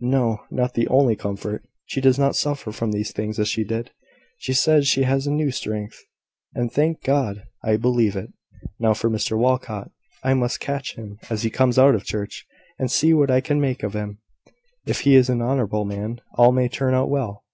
No; 0.00 0.40
not 0.50 0.74
the 0.74 0.88
only 0.88 1.14
comfort. 1.14 1.62
She 1.84 2.00
does 2.00 2.18
not 2.18 2.34
suffer 2.34 2.72
from 2.72 2.90
these 2.90 3.12
things 3.12 3.38
as 3.38 3.46
she 3.46 3.62
did. 3.62 3.92
She 4.36 4.52
says 4.52 4.88
she 4.88 5.04
has 5.04 5.28
a 5.28 5.30
new 5.30 5.52
strength; 5.52 6.02
and, 6.56 6.72
thank 6.72 7.04
God! 7.04 7.44
I 7.62 7.76
believe 7.76 8.16
it. 8.16 8.32
Now 8.80 8.94
for 8.94 9.08
Mr 9.08 9.38
Walcot! 9.38 9.92
I 10.24 10.34
must 10.34 10.58
catch 10.58 10.96
him 10.96 11.20
as 11.30 11.44
he 11.44 11.50
comes 11.50 11.78
out 11.78 11.94
of 11.94 12.02
church, 12.02 12.46
and 12.80 12.90
see 12.90 13.14
what 13.14 13.30
I 13.30 13.40
can 13.40 13.60
make 13.60 13.84
of 13.84 13.92
him. 13.94 14.18
If 14.84 15.02
he 15.02 15.14
is 15.14 15.28
an 15.28 15.40
honourable 15.40 15.84
man, 15.84 16.20
all 16.34 16.50
may 16.50 16.66
turn 16.68 16.92
out 16.92 17.08
well. 17.08 17.44